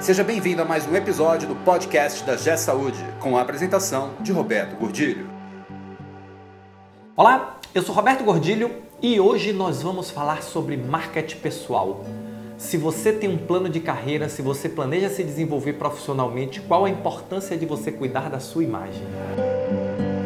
Seja 0.00 0.24
bem-vindo 0.24 0.62
a 0.62 0.64
mais 0.64 0.88
um 0.88 0.96
episódio 0.96 1.46
do 1.46 1.54
podcast 1.56 2.24
da 2.24 2.34
G 2.34 2.56
Saúde, 2.56 2.96
com 3.20 3.36
a 3.36 3.42
apresentação 3.42 4.12
de 4.20 4.32
Roberto 4.32 4.74
Gordilho. 4.76 5.28
Olá, 7.14 7.58
eu 7.74 7.82
sou 7.82 7.94
Roberto 7.94 8.24
Gordilho 8.24 8.76
e 9.02 9.20
hoje 9.20 9.52
nós 9.52 9.82
vamos 9.82 10.10
falar 10.10 10.42
sobre 10.42 10.78
marketing 10.78 11.36
pessoal. 11.40 12.02
Se 12.56 12.78
você 12.78 13.12
tem 13.12 13.28
um 13.28 13.36
plano 13.36 13.68
de 13.68 13.78
carreira, 13.78 14.30
se 14.30 14.40
você 14.40 14.70
planeja 14.70 15.10
se 15.10 15.22
desenvolver 15.22 15.74
profissionalmente, 15.74 16.62
qual 16.62 16.86
a 16.86 16.90
importância 16.90 17.54
de 17.54 17.66
você 17.66 17.92
cuidar 17.92 18.30
da 18.30 18.40
sua 18.40 18.64
imagem? 18.64 19.02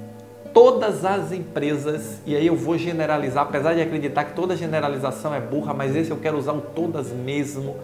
todas 0.52 1.02
as 1.02 1.32
empresas, 1.32 2.20
e 2.26 2.36
aí 2.36 2.46
eu 2.46 2.54
vou 2.54 2.76
generalizar, 2.76 3.44
apesar 3.44 3.72
de 3.72 3.80
acreditar 3.80 4.24
que 4.24 4.34
toda 4.34 4.54
generalização 4.54 5.34
é 5.34 5.40
burra, 5.40 5.72
mas 5.72 5.96
esse 5.96 6.10
eu 6.10 6.18
quero 6.18 6.36
usar 6.36 6.52
o 6.52 6.60
todas 6.60 7.08
mesmo. 7.08 7.76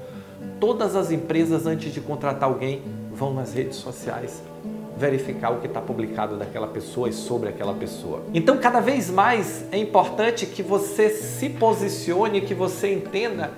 Todas 0.61 0.95
as 0.95 1.11
empresas, 1.11 1.67
antes 1.67 1.95
de 1.95 1.99
contratar 1.99 2.47
alguém, 2.47 2.83
vão 3.11 3.33
nas 3.33 3.55
redes 3.55 3.79
sociais 3.79 4.43
verificar 4.99 5.49
o 5.49 5.61
que 5.61 5.67
está 5.67 5.81
publicado 5.81 6.37
daquela 6.37 6.67
pessoa 6.67 7.09
e 7.09 7.15
sobre 7.15 7.49
aquela 7.49 7.73
pessoa. 7.73 8.25
Então, 8.35 8.59
cada 8.59 8.81
vez 8.81 9.09
mais 9.09 9.65
é 9.73 9.79
importante 9.79 10.45
que 10.45 10.63
você 10.63 11.09
se 11.09 11.49
posicione, 11.49 12.43
que 12.43 12.53
você 12.53 12.93
entenda 12.93 13.51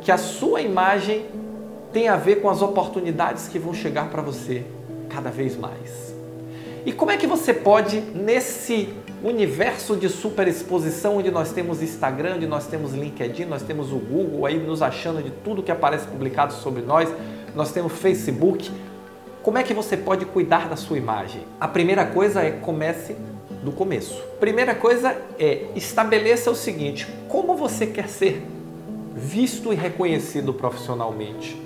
que 0.00 0.12
a 0.12 0.16
sua 0.16 0.62
imagem 0.62 1.26
tem 1.92 2.06
a 2.06 2.14
ver 2.14 2.36
com 2.36 2.48
as 2.48 2.62
oportunidades 2.62 3.48
que 3.48 3.58
vão 3.58 3.74
chegar 3.74 4.10
para 4.10 4.22
você 4.22 4.64
cada 5.14 5.30
vez 5.30 5.56
mais. 5.56 6.14
E 6.84 6.92
como 6.92 7.10
é 7.10 7.16
que 7.16 7.26
você 7.26 7.54
pode, 7.54 8.00
nesse 8.00 8.92
universo 9.22 9.96
de 9.96 10.08
superexposição, 10.08 11.16
onde 11.16 11.30
nós 11.30 11.52
temos 11.52 11.82
Instagram, 11.82 12.34
onde 12.36 12.46
nós 12.46 12.66
temos 12.66 12.92
LinkedIn, 12.92 13.46
nós 13.46 13.62
temos 13.62 13.90
o 13.90 13.96
Google 13.96 14.44
aí 14.44 14.58
nos 14.58 14.82
achando 14.82 15.22
de 15.22 15.30
tudo 15.30 15.62
que 15.62 15.72
aparece 15.72 16.06
publicado 16.06 16.52
sobre 16.52 16.82
nós, 16.82 17.08
nós 17.54 17.72
temos 17.72 17.92
Facebook, 17.92 18.70
como 19.42 19.56
é 19.56 19.62
que 19.62 19.72
você 19.72 19.96
pode 19.96 20.26
cuidar 20.26 20.68
da 20.68 20.76
sua 20.76 20.98
imagem? 20.98 21.42
A 21.60 21.68
primeira 21.68 22.04
coisa 22.04 22.42
é 22.42 22.50
comece 22.50 23.16
do 23.62 23.72
começo. 23.72 24.22
Primeira 24.38 24.74
coisa 24.74 25.16
é 25.38 25.66
estabeleça 25.74 26.50
o 26.50 26.54
seguinte: 26.54 27.06
como 27.28 27.56
você 27.56 27.86
quer 27.86 28.08
ser 28.08 28.42
visto 29.14 29.72
e 29.72 29.76
reconhecido 29.76 30.52
profissionalmente? 30.52 31.60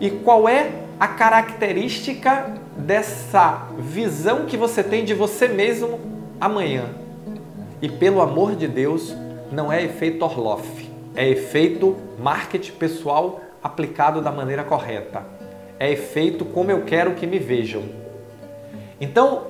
E 0.00 0.10
qual 0.10 0.48
é 0.48 0.70
a 1.00 1.08
característica 1.08 2.54
dessa 2.76 3.66
visão 3.78 4.44
que 4.44 4.56
você 4.56 4.84
tem 4.84 5.04
de 5.04 5.14
você 5.14 5.48
mesmo 5.48 5.98
amanhã? 6.40 6.84
E 7.82 7.88
pelo 7.88 8.20
amor 8.20 8.54
de 8.54 8.68
Deus, 8.68 9.16
não 9.50 9.72
é 9.72 9.82
efeito 9.82 10.22
Orloff, 10.22 10.88
é 11.16 11.26
efeito 11.26 11.96
marketing 12.18 12.72
pessoal 12.72 13.40
aplicado 13.62 14.20
da 14.20 14.30
maneira 14.30 14.62
correta 14.62 15.40
é 15.80 15.96
feito 15.96 16.44
como 16.44 16.70
eu 16.70 16.84
quero 16.84 17.14
que 17.14 17.26
me 17.26 17.38
vejam. 17.38 17.82
Então, 19.00 19.46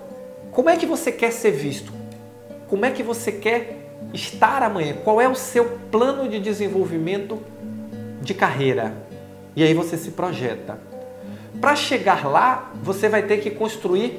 como 0.52 0.70
é 0.70 0.76
que 0.76 0.86
você 0.86 1.10
quer 1.10 1.32
ser 1.32 1.50
visto? 1.50 1.92
Como 2.68 2.86
é 2.86 2.92
que 2.92 3.02
você 3.02 3.32
quer 3.32 3.88
estar 4.14 4.62
amanhã? 4.62 4.94
Qual 5.02 5.20
é 5.20 5.28
o 5.28 5.34
seu 5.34 5.64
plano 5.90 6.28
de 6.28 6.38
desenvolvimento 6.38 7.42
de 8.22 8.32
carreira? 8.32 8.94
E 9.56 9.64
aí 9.64 9.74
você 9.74 9.96
se 9.96 10.12
projeta. 10.12 10.78
Para 11.60 11.76
chegar 11.76 12.26
lá, 12.26 12.72
você 12.82 13.06
vai 13.06 13.22
ter 13.22 13.36
que 13.38 13.50
construir 13.50 14.18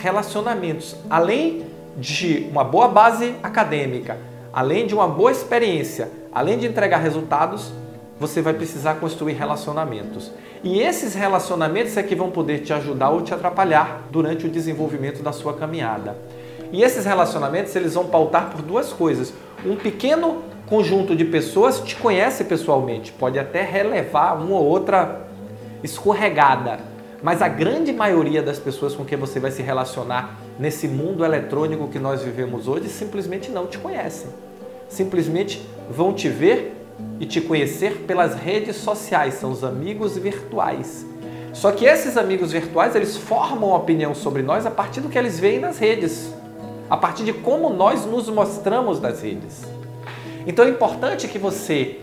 relacionamentos, 0.00 0.96
além 1.10 1.66
de 1.98 2.48
uma 2.50 2.64
boa 2.64 2.88
base 2.88 3.34
acadêmica, 3.42 4.16
além 4.50 4.86
de 4.86 4.94
uma 4.94 5.06
boa 5.06 5.30
experiência, 5.30 6.10
além 6.32 6.56
de 6.56 6.66
entregar 6.66 6.96
resultados, 6.96 7.70
você 8.18 8.40
vai 8.40 8.54
precisar 8.54 8.94
construir 8.94 9.34
relacionamentos. 9.34 10.32
E 10.64 10.80
esses 10.80 11.14
relacionamentos 11.14 11.94
é 11.98 12.02
que 12.02 12.14
vão 12.14 12.30
poder 12.30 12.60
te 12.60 12.72
ajudar 12.72 13.10
ou 13.10 13.20
te 13.20 13.34
atrapalhar 13.34 14.04
durante 14.10 14.46
o 14.46 14.50
desenvolvimento 14.50 15.22
da 15.22 15.30
sua 15.30 15.52
caminhada. 15.52 16.16
E 16.72 16.82
esses 16.82 17.04
relacionamentos 17.04 17.76
eles 17.76 17.94
vão 17.94 18.06
pautar 18.06 18.50
por 18.50 18.62
duas 18.62 18.94
coisas. 18.94 19.34
Um 19.64 19.76
pequeno 19.76 20.42
conjunto 20.66 21.14
de 21.14 21.26
pessoas 21.26 21.80
te 21.80 21.96
conhece 21.96 22.44
pessoalmente, 22.44 23.12
pode 23.12 23.38
até 23.38 23.62
relevar 23.62 24.40
uma 24.40 24.56
ou 24.56 24.64
outra 24.64 25.28
escorregada, 25.82 26.80
mas 27.22 27.42
a 27.42 27.48
grande 27.48 27.92
maioria 27.92 28.42
das 28.42 28.58
pessoas 28.58 28.94
com 28.94 29.04
quem 29.04 29.18
você 29.18 29.40
vai 29.40 29.50
se 29.50 29.62
relacionar 29.62 30.38
nesse 30.58 30.86
mundo 30.86 31.24
eletrônico 31.24 31.88
que 31.88 31.98
nós 31.98 32.22
vivemos 32.22 32.68
hoje 32.68 32.88
simplesmente 32.88 33.50
não 33.50 33.66
te 33.66 33.78
conhecem. 33.78 34.28
Simplesmente 34.88 35.60
vão 35.90 36.12
te 36.12 36.28
ver 36.28 36.76
e 37.20 37.26
te 37.26 37.40
conhecer 37.40 38.04
pelas 38.06 38.34
redes 38.34 38.76
sociais, 38.76 39.34
são 39.34 39.50
os 39.50 39.64
amigos 39.64 40.16
virtuais. 40.16 41.04
Só 41.52 41.72
que 41.72 41.84
esses 41.84 42.16
amigos 42.16 42.52
virtuais, 42.52 42.94
eles 42.94 43.16
formam 43.16 43.74
opinião 43.74 44.14
sobre 44.14 44.42
nós 44.42 44.64
a 44.64 44.70
partir 44.70 45.00
do 45.00 45.08
que 45.08 45.18
eles 45.18 45.40
veem 45.40 45.58
nas 45.58 45.78
redes, 45.78 46.32
a 46.88 46.96
partir 46.96 47.24
de 47.24 47.32
como 47.32 47.70
nós 47.70 48.06
nos 48.06 48.28
mostramos 48.28 49.00
nas 49.00 49.22
redes. 49.22 49.64
Então 50.46 50.64
é 50.64 50.68
importante 50.68 51.26
que 51.26 51.38
você 51.38 51.98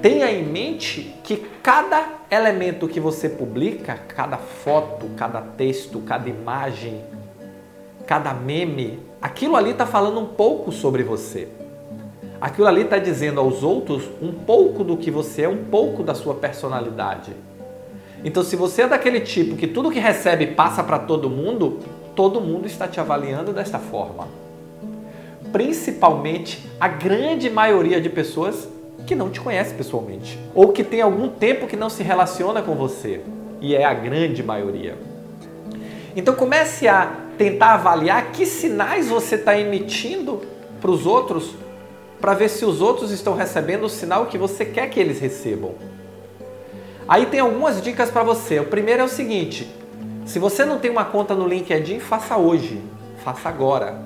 tenha 0.00 0.30
em 0.30 0.44
mente 0.44 1.14
que 1.24 1.36
cada 1.62 2.13
elemento 2.34 2.88
que 2.88 3.00
você 3.00 3.28
publica, 3.28 3.94
cada 4.08 4.36
foto, 4.36 5.06
cada 5.16 5.40
texto, 5.40 6.00
cada 6.00 6.28
imagem, 6.28 7.02
cada 8.06 8.34
meme, 8.34 8.98
aquilo 9.20 9.56
ali 9.56 9.70
está 9.70 9.86
falando 9.86 10.20
um 10.20 10.26
pouco 10.26 10.70
sobre 10.70 11.02
você. 11.02 11.48
Aquilo 12.40 12.66
ali 12.66 12.82
está 12.82 12.98
dizendo 12.98 13.40
aos 13.40 13.62
outros 13.62 14.10
um 14.20 14.32
pouco 14.32 14.84
do 14.84 14.96
que 14.96 15.10
você 15.10 15.42
é, 15.42 15.48
um 15.48 15.64
pouco 15.64 16.02
da 16.02 16.14
sua 16.14 16.34
personalidade. 16.34 17.32
Então, 18.24 18.42
se 18.42 18.56
você 18.56 18.82
é 18.82 18.86
daquele 18.86 19.20
tipo 19.20 19.56
que 19.56 19.66
tudo 19.66 19.90
que 19.90 19.98
recebe 19.98 20.48
passa 20.48 20.82
para 20.82 20.98
todo 20.98 21.30
mundo, 21.30 21.78
todo 22.14 22.40
mundo 22.40 22.66
está 22.66 22.86
te 22.88 23.00
avaliando 23.00 23.52
desta 23.52 23.78
forma. 23.78 24.28
Principalmente 25.52 26.68
a 26.80 26.88
grande 26.88 27.48
maioria 27.48 28.00
de 28.00 28.08
pessoas 28.08 28.68
que 29.06 29.14
não 29.14 29.30
te 29.30 29.40
conhece 29.40 29.74
pessoalmente 29.74 30.38
ou 30.54 30.72
que 30.72 30.82
tem 30.82 31.00
algum 31.00 31.28
tempo 31.28 31.66
que 31.66 31.76
não 31.76 31.90
se 31.90 32.02
relaciona 32.02 32.62
com 32.62 32.74
você, 32.74 33.20
e 33.60 33.74
é 33.74 33.84
a 33.84 33.94
grande 33.94 34.42
maioria. 34.42 34.96
Então 36.16 36.34
comece 36.34 36.86
a 36.86 37.12
tentar 37.36 37.74
avaliar 37.74 38.30
que 38.32 38.46
sinais 38.46 39.08
você 39.08 39.34
está 39.34 39.58
emitindo 39.58 40.42
para 40.80 40.90
os 40.90 41.06
outros 41.06 41.54
para 42.20 42.34
ver 42.34 42.48
se 42.48 42.64
os 42.64 42.80
outros 42.80 43.10
estão 43.10 43.34
recebendo 43.34 43.84
o 43.84 43.88
sinal 43.88 44.26
que 44.26 44.38
você 44.38 44.64
quer 44.64 44.88
que 44.88 44.98
eles 44.98 45.20
recebam. 45.20 45.72
Aí 47.06 47.26
tem 47.26 47.40
algumas 47.40 47.82
dicas 47.82 48.10
para 48.10 48.22
você. 48.22 48.60
O 48.60 48.64
primeiro 48.64 49.02
é 49.02 49.04
o 49.04 49.08
seguinte: 49.08 49.70
se 50.24 50.38
você 50.38 50.64
não 50.64 50.78
tem 50.78 50.90
uma 50.90 51.04
conta 51.04 51.34
no 51.34 51.46
LinkedIn, 51.46 52.00
faça 52.00 52.36
hoje, 52.36 52.80
faça 53.22 53.48
agora. 53.48 54.00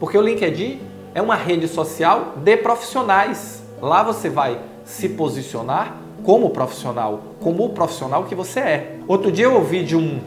Porque 0.00 0.18
o 0.18 0.22
LinkedIn 0.22 0.80
é 1.14 1.22
uma 1.22 1.36
rede 1.36 1.68
social 1.68 2.34
de 2.36 2.56
profissionais. 2.56 3.61
Lá 3.82 4.04
você 4.04 4.30
vai 4.30 4.60
se 4.84 5.08
posicionar 5.08 5.96
como 6.22 6.50
profissional, 6.50 7.20
como 7.40 7.64
o 7.64 7.70
profissional 7.70 8.22
que 8.22 8.34
você 8.34 8.60
é. 8.60 8.96
Outro 9.08 9.32
dia 9.32 9.46
eu 9.46 9.54
ouvi 9.54 9.82
de 9.82 9.96
um 9.96 10.20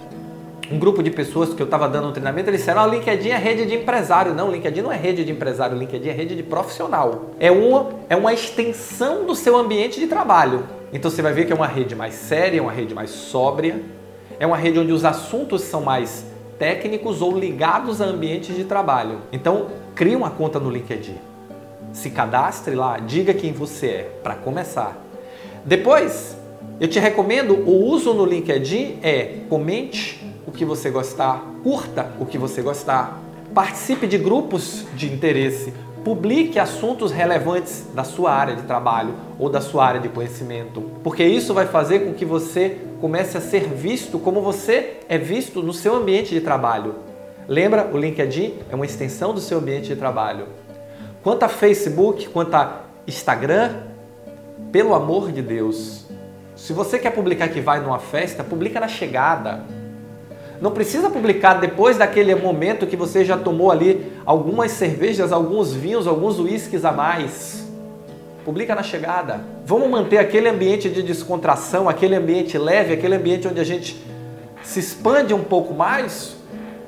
um 0.71 0.79
grupo 0.79 1.03
de 1.03 1.11
pessoas 1.11 1.53
que 1.53 1.61
eu 1.61 1.65
estava 1.65 1.87
dando 1.87 2.07
um 2.07 2.11
treinamento, 2.11 2.49
eles 2.49 2.61
disseram, 2.61 2.81
ah, 2.81 2.87
LinkedIn 2.87 3.29
é 3.29 3.37
rede 3.37 3.67
de 3.67 3.75
empresário. 3.75 4.33
Não, 4.33 4.51
LinkedIn 4.51 4.81
não 4.81 4.91
é 4.91 4.97
rede 4.97 5.23
de 5.23 5.31
empresário, 5.31 5.77
LinkedIn 5.77 6.09
é 6.09 6.11
rede 6.11 6.35
de 6.35 6.41
profissional. 6.41 7.25
É 7.39 7.51
uma, 7.51 7.89
é 8.09 8.15
uma 8.15 8.33
extensão 8.33 9.25
do 9.25 9.35
seu 9.35 9.55
ambiente 9.55 9.99
de 9.99 10.07
trabalho. 10.07 10.65
Então 10.91 11.11
você 11.11 11.21
vai 11.21 11.33
ver 11.33 11.45
que 11.45 11.53
é 11.53 11.55
uma 11.55 11.67
rede 11.67 11.95
mais 11.95 12.15
séria, 12.15 12.61
uma 12.63 12.71
rede 12.71 12.95
mais 12.95 13.11
sóbria, 13.11 13.79
é 14.39 14.47
uma 14.47 14.57
rede 14.57 14.79
onde 14.79 14.91
os 14.91 15.05
assuntos 15.05 15.61
são 15.61 15.81
mais 15.81 16.25
técnicos 16.57 17.21
ou 17.21 17.37
ligados 17.37 18.01
a 18.01 18.05
ambientes 18.05 18.55
de 18.55 18.63
trabalho. 18.63 19.19
Então, 19.31 19.67
crie 19.93 20.15
uma 20.15 20.31
conta 20.31 20.59
no 20.59 20.71
LinkedIn. 20.71 21.34
Se 21.95 22.09
cadastre 22.09 22.75
lá, 22.75 22.97
diga 22.97 23.33
quem 23.33 23.53
você 23.53 23.87
é, 23.87 24.19
para 24.21 24.35
começar. 24.35 25.01
Depois, 25.63 26.35
eu 26.77 26.89
te 26.89 26.99
recomendo 26.99 27.53
o 27.53 27.85
uso 27.85 28.13
no 28.13 28.25
LinkedIn 28.25 28.99
é 29.01 29.37
comente 29.47 30.21
o 30.45 30.51
que 30.51 30.65
você 30.65 30.89
gostar, 30.89 31.41
curta 31.63 32.11
o 32.19 32.25
que 32.25 32.37
você 32.37 32.61
gostar, 32.61 33.17
participe 33.53 34.07
de 34.07 34.17
grupos 34.17 34.85
de 34.93 35.07
interesse, 35.07 35.73
publique 36.03 36.59
assuntos 36.59 37.13
relevantes 37.13 37.85
da 37.95 38.03
sua 38.03 38.33
área 38.33 38.57
de 38.57 38.63
trabalho 38.63 39.13
ou 39.39 39.49
da 39.49 39.61
sua 39.61 39.85
área 39.85 40.01
de 40.01 40.09
conhecimento, 40.09 40.81
porque 41.01 41.23
isso 41.23 41.53
vai 41.53 41.65
fazer 41.65 41.99
com 41.99 42.13
que 42.13 42.25
você 42.25 42.77
comece 42.99 43.37
a 43.37 43.41
ser 43.41 43.69
visto 43.69 44.19
como 44.19 44.41
você 44.41 44.97
é 45.07 45.17
visto 45.17 45.63
no 45.63 45.73
seu 45.73 45.95
ambiente 45.95 46.31
de 46.31 46.41
trabalho. 46.41 46.95
Lembra, 47.47 47.89
o 47.93 47.97
LinkedIn 47.97 48.55
é 48.69 48.75
uma 48.75 48.85
extensão 48.85 49.33
do 49.33 49.39
seu 49.39 49.59
ambiente 49.59 49.87
de 49.87 49.95
trabalho. 49.95 50.64
Quanto 51.25 51.41
a 51.41 51.49
Facebook, 51.49 52.29
quanto 52.29 52.53
a 52.53 52.83
Instagram, 53.07 53.71
pelo 54.71 54.93
amor 54.93 55.31
de 55.31 55.41
Deus, 55.41 56.05
se 56.55 56.71
você 56.71 56.99
quer 56.99 57.09
publicar 57.09 57.47
que 57.47 57.59
vai 57.59 57.79
numa 57.79 57.97
festa, 57.97 58.43
publica 58.43 58.79
na 58.79 58.87
chegada. 58.87 59.63
Não 60.61 60.69
precisa 60.69 61.09
publicar 61.09 61.55
depois 61.55 61.97
daquele 61.97 62.35
momento 62.35 62.85
que 62.85 62.95
você 62.95 63.25
já 63.25 63.35
tomou 63.35 63.71
ali 63.71 64.05
algumas 64.23 64.69
cervejas, 64.73 65.31
alguns 65.31 65.73
vinhos, 65.73 66.05
alguns 66.05 66.37
uísques 66.37 66.85
a 66.85 66.91
mais. 66.91 67.67
Publica 68.45 68.75
na 68.75 68.83
chegada. 68.83 69.43
Vamos 69.65 69.89
manter 69.89 70.19
aquele 70.19 70.47
ambiente 70.47 70.91
de 70.91 71.01
descontração, 71.01 71.89
aquele 71.89 72.13
ambiente 72.13 72.55
leve, 72.55 72.93
aquele 72.93 73.15
ambiente 73.15 73.47
onde 73.47 73.59
a 73.59 73.65
gente 73.65 73.99
se 74.61 74.79
expande 74.79 75.33
um 75.33 75.43
pouco 75.43 75.73
mais 75.73 76.34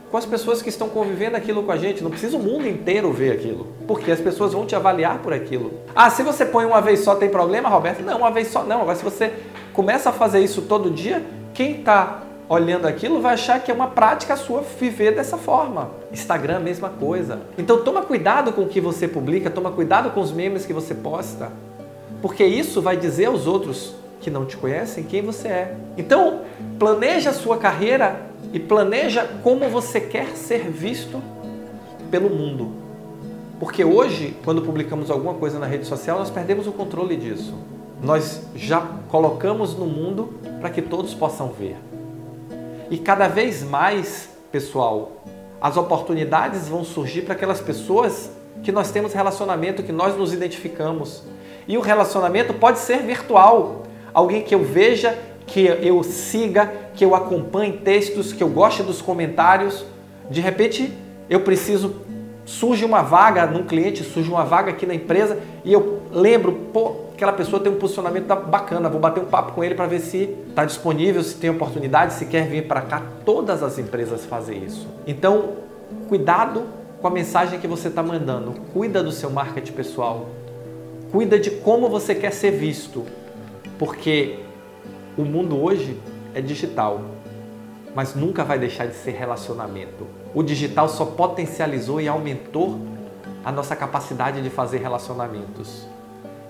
com 0.10 0.18
as 0.18 0.26
pessoas 0.26 0.62
que 0.62 0.70
estão 0.70 0.90
convivendo 0.90 1.36
aquilo 1.36 1.64
com 1.64 1.72
a 1.72 1.78
gente. 1.78 2.04
Não 2.04 2.10
precisa 2.10 2.38
o 2.38 2.40
mundo 2.40 2.68
inteiro 2.68 3.12
ver 3.12 3.32
aquilo, 3.32 3.68
porque 3.88 4.12
as 4.12 4.20
pessoas 4.20 4.54
vão 4.54 4.66
te 4.66 4.76
avaliar 4.76 5.20
por 5.20 5.34
aquilo. 5.34 5.74
Ah, 5.96 6.10
se 6.10 6.24
você 6.24 6.46
põe 6.46 6.66
uma 6.66 6.82
vez 6.82 7.02
só 7.02 7.16
tem 7.16 7.30
problema, 7.30 7.70
Roberto? 7.70 8.02
Não, 8.02 8.18
uma 8.18 8.32
vez 8.32 8.48
só 8.48 8.64
não. 8.64 8.82
Agora, 8.82 8.96
se 8.96 9.04
você 9.04 9.34
começa 9.74 10.10
a 10.10 10.14
fazer 10.14 10.40
isso 10.40 10.64
todo 10.64 10.90
dia, 10.90 11.24
quem 11.54 11.80
está 11.80 12.24
olhando 12.50 12.88
aquilo 12.88 13.20
vai 13.22 13.34
achar 13.34 13.60
que 13.60 13.70
é 13.70 13.74
uma 13.74 13.88
prática 13.88 14.36
sua 14.38 14.62
viver 14.62 15.14
dessa 15.14 15.38
forma. 15.38 15.92
Instagram, 16.12 16.60
mesma 16.60 16.90
coisa. 16.90 17.42
Então 17.58 17.84
toma 17.84 18.02
cuidado 18.02 18.54
com 18.54 18.62
o 18.62 18.68
que 18.68 18.80
você 18.80 19.08
publica, 19.08 19.50
toma 19.50 19.72
cuidado 19.72 20.12
com 20.12 20.22
os 20.22 20.32
memes 20.32 20.66
que 20.66 20.72
você 20.72 20.96
posta, 20.96 21.52
porque 22.22 22.46
isso 22.46 22.82
vai 22.82 22.96
dizer 22.96 23.26
aos 23.26 23.48
outros 23.48 23.96
que 24.20 24.32
não 24.32 24.46
te 24.46 24.58
conhecem 24.58 25.04
quem 25.04 25.22
você 25.22 25.48
é. 25.48 25.76
Então, 25.98 26.42
planeja 26.80 27.30
a 27.30 27.34
sua 27.34 27.58
carreira 27.58 28.27
e 28.54 28.60
planeja 28.60 29.26
como 29.44 29.70
você 29.70 30.00
quer 30.00 30.36
ser 30.36 30.70
visto 30.70 31.22
pelo 32.10 32.30
mundo. 32.30 32.72
Porque 33.60 33.84
hoje, 33.84 34.36
quando 34.44 34.62
publicamos 34.62 35.10
alguma 35.10 35.34
coisa 35.34 35.58
na 35.58 35.66
rede 35.66 35.86
social, 35.86 36.20
nós 36.20 36.30
perdemos 36.30 36.68
o 36.68 36.72
controle 36.72 37.16
disso. 37.16 37.54
Nós 38.02 38.44
já 38.56 38.80
colocamos 39.10 39.76
no 39.76 39.88
mundo 39.88 40.34
para 40.60 40.70
que 40.70 40.82
todos 40.82 41.14
possam 41.14 41.50
ver. 41.50 41.76
E 42.92 42.98
cada 42.98 43.28
vez 43.28 43.64
mais, 43.64 44.30
pessoal, 44.52 45.24
as 45.60 45.76
oportunidades 45.76 46.70
vão 46.70 46.84
surgir 46.84 47.24
para 47.24 47.34
aquelas 47.34 47.60
pessoas 47.60 48.32
que 48.64 48.72
nós 48.72 48.92
temos 48.92 49.14
relacionamento, 49.14 49.82
que 49.82 49.92
nós 49.92 50.16
nos 50.16 50.34
identificamos. 50.34 51.24
E 51.68 51.78
o 51.78 51.82
relacionamento 51.82 52.54
pode 52.54 52.80
ser 52.80 53.00
virtual. 53.00 53.84
Alguém 54.14 54.44
que 54.44 54.54
eu 54.54 54.64
veja, 54.64 55.18
que 55.48 55.66
eu 55.66 56.04
siga, 56.04 56.72
que 56.98 57.06
eu 57.06 57.16
acompanhe 57.16 57.74
textos, 57.74 58.34
que 58.34 58.44
eu 58.44 58.50
goste 58.50 58.82
dos 58.82 59.02
comentários. 59.02 59.86
De 60.30 60.42
repente, 60.42 60.92
eu 61.30 61.42
preciso 61.42 62.08
surge 62.44 62.86
uma 62.86 63.02
vaga 63.02 63.46
num 63.46 63.64
cliente, 63.64 64.04
surge 64.04 64.30
uma 64.30 64.46
vaga 64.46 64.72
aqui 64.72 64.86
na 64.86 64.96
empresa 64.96 65.38
e 65.66 65.74
eu 65.74 66.02
lembro, 66.12 66.54
pô, 66.74 66.96
aquela 67.14 67.34
pessoa 67.34 67.62
tem 67.62 67.72
um 67.72 67.76
posicionamento 67.76 68.26
bacana, 68.26 68.90
vou 68.90 69.02
bater 69.02 69.22
um 69.22 69.26
papo 69.26 69.52
com 69.52 69.64
ele 69.64 69.76
para 69.76 69.86
ver 69.86 70.00
se 70.00 70.34
está 70.50 70.64
disponível, 70.64 71.22
se 71.22 71.36
tem 71.36 71.50
oportunidade, 71.50 72.14
se 72.14 72.26
quer 72.26 72.48
vir 72.48 72.66
para 72.66 72.82
cá. 72.82 73.04
Todas 73.26 73.62
as 73.62 73.78
empresas 73.78 74.26
fazem 74.26 74.64
isso. 74.64 74.88
Então, 75.06 75.58
cuidado 76.08 76.64
com 77.02 77.08
a 77.08 77.12
mensagem 77.12 77.60
que 77.60 77.68
você 77.68 77.90
está 77.90 78.02
mandando. 78.02 78.54
Cuida 78.74 79.04
do 79.04 79.12
seu 79.12 79.30
marketing 79.30 79.74
pessoal. 79.74 80.30
Cuida 81.12 81.38
de 81.38 81.52
como 81.52 81.90
você 81.90 82.16
quer 82.16 82.32
ser 82.32 82.52
visto. 82.52 83.04
Porque 83.78 84.40
o 85.18 85.24
mundo 85.24 85.62
hoje 85.62 85.98
é 86.38 86.42
digital 86.42 87.02
mas 87.98 88.14
nunca 88.14 88.44
vai 88.44 88.60
deixar 88.60 88.86
de 88.86 88.94
ser 88.94 89.14
relacionamento. 89.14 90.06
O 90.32 90.44
digital 90.44 90.88
só 90.88 91.04
potencializou 91.04 92.00
e 92.00 92.08
aumentou 92.08 92.80
a 93.44 93.52
nossa 93.52 93.76
capacidade 93.76 94.40
de 94.40 94.52
fazer 94.52 94.78
relacionamentos. 94.78 95.88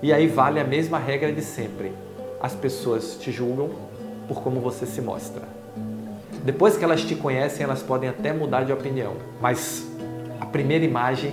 E 0.02 0.12
aí 0.12 0.26
vale 0.26 0.60
a 0.60 0.64
mesma 0.64 0.98
regra 0.98 1.32
de 1.32 1.40
sempre. 1.40 1.94
As 2.38 2.54
pessoas 2.54 3.16
te 3.18 3.32
julgam 3.32 3.70
por 4.28 4.42
como 4.42 4.60
você 4.60 4.84
se 4.84 5.00
mostra. 5.00 5.40
Depois 6.44 6.76
que 6.76 6.84
elas 6.84 7.02
te 7.02 7.14
conhecem, 7.14 7.64
elas 7.64 7.82
podem 7.82 8.10
até 8.10 8.30
mudar 8.30 8.64
de 8.64 8.72
opinião, 8.74 9.14
mas 9.40 9.90
a 10.38 10.44
primeira 10.44 10.84
imagem, 10.84 11.32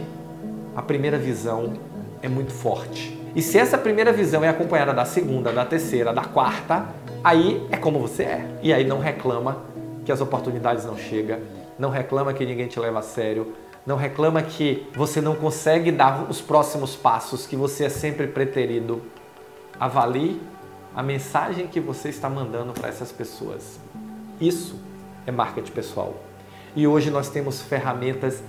a 0.74 0.82
primeira 0.82 1.18
visão 1.18 1.74
é 2.22 2.30
muito 2.30 2.54
forte. 2.54 3.22
E 3.36 3.42
se 3.42 3.58
essa 3.58 3.78
primeira 3.78 4.14
visão 4.14 4.46
é 4.46 4.48
acompanhada 4.48 4.94
da 4.94 5.04
segunda, 5.04 5.52
da 5.52 5.66
terceira, 5.66 6.14
da 6.14 6.24
quarta, 6.24 6.86
aí 7.26 7.66
é 7.72 7.78
como 7.78 8.00
você 8.00 8.22
é. 8.22 8.60
E 8.62 8.72
aí 8.72 8.86
não 8.86 9.00
reclama 9.00 9.64
que 10.06 10.12
as 10.12 10.22
oportunidades 10.22 10.86
não 10.86 10.96
chegam, 10.96 11.40
não 11.80 11.90
reclama 11.90 12.32
que 12.32 12.46
ninguém 12.46 12.68
te 12.68 12.80
leva 12.80 13.00
a 13.00 13.02
sério, 13.02 13.56
não 13.84 13.96
reclama 13.96 14.44
que 14.44 14.88
você 14.96 15.20
não 15.20 15.36
consegue 15.36 15.92
dar 15.92 16.30
os 16.30 16.40
próximos 16.40 16.96
passos, 16.96 17.48
que 17.48 17.56
você 17.56 17.86
é 17.86 17.90
sempre 17.90 18.28
preterido. 18.28 19.02
Avalie 19.80 20.40
a 20.96 21.02
mensagem 21.02 21.66
que 21.66 21.80
você 21.80 22.10
está 22.10 22.30
mandando 22.30 22.74
para 22.74 22.90
essas 22.90 23.12
pessoas. 23.12 23.80
Isso 24.40 24.80
é 25.26 25.32
marketing 25.32 25.72
pessoal. 25.72 26.14
E 26.76 26.86
hoje 26.86 27.10
nós 27.10 27.30
temos 27.30 27.60
ferramentas 27.60 28.44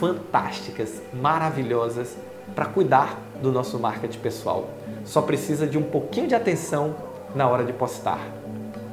fantásticas, 0.00 1.00
maravilhosas 1.14 2.16
para 2.56 2.66
cuidar 2.66 3.20
do 3.40 3.52
nosso 3.52 3.78
marketing 3.78 4.18
pessoal. 4.18 4.68
Só 5.04 5.22
precisa 5.22 5.64
de 5.66 5.78
um 5.78 5.82
pouquinho 5.82 6.26
de 6.26 6.34
atenção 6.34 6.96
na 7.36 7.46
hora 7.46 7.62
de 7.62 7.72
postar. 7.72 8.18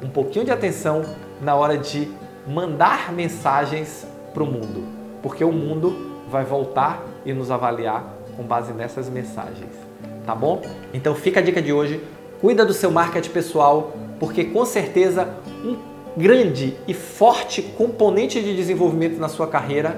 Um 0.02 0.08
pouquinho 0.08 0.44
de 0.44 0.52
atenção 0.52 1.02
na 1.40 1.54
hora 1.54 1.78
de 1.78 2.08
mandar 2.46 3.10
mensagens 3.10 4.06
para 4.34 4.42
o 4.42 4.46
mundo, 4.46 4.84
porque 5.22 5.42
o 5.42 5.50
mundo 5.50 6.20
vai 6.30 6.44
voltar 6.44 7.02
e 7.24 7.32
nos 7.32 7.50
avaliar 7.50 8.04
com 8.36 8.42
base 8.42 8.72
nessas 8.74 9.08
mensagens, 9.08 9.70
tá 10.26 10.34
bom? 10.34 10.60
Então 10.92 11.14
fica 11.14 11.40
a 11.40 11.42
dica 11.42 11.62
de 11.62 11.72
hoje, 11.72 12.02
cuida 12.40 12.66
do 12.66 12.74
seu 12.74 12.90
marketing 12.90 13.30
pessoal, 13.30 13.92
porque 14.20 14.44
com 14.44 14.64
certeza 14.66 15.26
um 15.64 15.76
grande 16.14 16.76
e 16.86 16.92
forte 16.92 17.62
componente 17.62 18.42
de 18.42 18.54
desenvolvimento 18.54 19.18
na 19.18 19.28
sua 19.28 19.46
carreira 19.46 19.96